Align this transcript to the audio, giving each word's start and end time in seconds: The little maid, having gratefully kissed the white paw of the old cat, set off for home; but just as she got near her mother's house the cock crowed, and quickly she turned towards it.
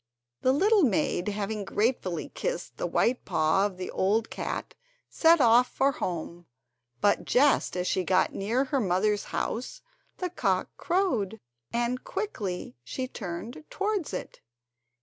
The 0.41 0.51
little 0.51 0.81
maid, 0.81 1.27
having 1.27 1.63
gratefully 1.63 2.29
kissed 2.29 2.77
the 2.77 2.87
white 2.87 3.23
paw 3.23 3.67
of 3.67 3.77
the 3.77 3.91
old 3.91 4.31
cat, 4.31 4.73
set 5.11 5.39
off 5.39 5.67
for 5.69 5.91
home; 5.91 6.47
but 7.01 7.23
just 7.23 7.77
as 7.77 7.85
she 7.85 8.03
got 8.03 8.33
near 8.33 8.63
her 8.63 8.79
mother's 8.79 9.25
house 9.25 9.83
the 10.17 10.31
cock 10.31 10.75
crowed, 10.75 11.39
and 11.71 12.03
quickly 12.03 12.75
she 12.83 13.07
turned 13.07 13.63
towards 13.69 14.11
it. 14.11 14.39